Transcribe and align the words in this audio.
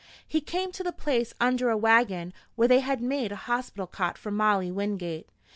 He 0.27 0.41
came 0.41 0.71
to 0.71 0.81
the 0.81 0.91
place 0.91 1.31
under 1.39 1.69
a 1.69 1.77
wagon 1.77 2.33
where 2.55 2.67
they 2.67 2.79
had 2.79 3.01
made 3.03 3.31
a 3.31 3.35
hospital 3.35 3.85
cot 3.85 4.17
for 4.17 4.31
Molly 4.31 4.71
Wingate. 4.71 5.29